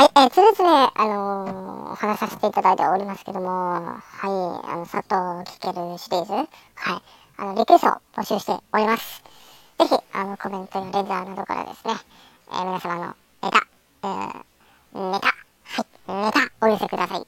[0.00, 4.00] はい、えー、ついつね、あのー、話させていただいておりますけども、はい、
[4.72, 5.12] あの、佐藤
[5.44, 6.46] 聞けるシリーズ、はい、
[7.36, 9.22] あの、リクエストを募集しております。
[9.78, 11.92] ぜひ、あの、コメントやレンザーなどからですね、
[12.50, 13.66] えー、皆様のネタ、
[14.04, 17.19] えー、ネタ、はい、ネタ、お寄せください。